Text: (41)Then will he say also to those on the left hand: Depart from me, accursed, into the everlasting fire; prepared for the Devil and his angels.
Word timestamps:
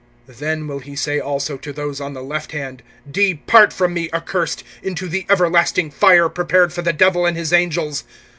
(41)Then 0.27 0.67
will 0.67 0.79
he 0.79 0.95
say 0.95 1.19
also 1.19 1.57
to 1.57 1.71
those 1.71 2.01
on 2.01 2.13
the 2.13 2.23
left 2.23 2.53
hand: 2.53 2.81
Depart 3.11 3.71
from 3.71 3.93
me, 3.93 4.09
accursed, 4.11 4.63
into 4.81 5.07
the 5.07 5.27
everlasting 5.29 5.91
fire; 5.91 6.27
prepared 6.27 6.73
for 6.73 6.81
the 6.81 6.91
Devil 6.91 7.27
and 7.27 7.37
his 7.37 7.53
angels. 7.53 8.03